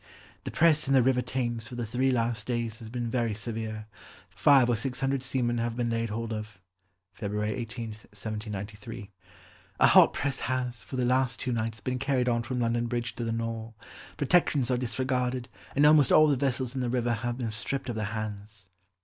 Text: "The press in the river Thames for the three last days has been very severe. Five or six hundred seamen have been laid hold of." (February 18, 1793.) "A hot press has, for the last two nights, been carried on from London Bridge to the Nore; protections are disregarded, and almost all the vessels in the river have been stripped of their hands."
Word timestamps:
"The 0.45 0.49
press 0.49 0.87
in 0.87 0.95
the 0.95 1.03
river 1.03 1.21
Thames 1.21 1.67
for 1.67 1.75
the 1.75 1.85
three 1.85 2.09
last 2.09 2.47
days 2.47 2.79
has 2.79 2.89
been 2.89 3.07
very 3.07 3.35
severe. 3.35 3.85
Five 4.31 4.67
or 4.67 4.75
six 4.75 4.99
hundred 4.99 5.21
seamen 5.21 5.59
have 5.59 5.75
been 5.75 5.91
laid 5.91 6.09
hold 6.09 6.33
of." 6.33 6.59
(February 7.13 7.53
18, 7.53 7.89
1793.) 7.89 9.11
"A 9.79 9.85
hot 9.85 10.11
press 10.13 10.39
has, 10.39 10.81
for 10.83 10.95
the 10.95 11.05
last 11.05 11.39
two 11.39 11.51
nights, 11.51 11.81
been 11.81 11.99
carried 11.99 12.27
on 12.27 12.41
from 12.41 12.59
London 12.61 12.87
Bridge 12.87 13.13
to 13.17 13.23
the 13.23 13.31
Nore; 13.31 13.75
protections 14.17 14.71
are 14.71 14.77
disregarded, 14.79 15.49
and 15.75 15.85
almost 15.85 16.11
all 16.11 16.25
the 16.27 16.35
vessels 16.35 16.73
in 16.73 16.81
the 16.81 16.89
river 16.89 17.13
have 17.13 17.37
been 17.37 17.51
stripped 17.51 17.87
of 17.89 17.95
their 17.95 18.05
hands." 18.05 18.65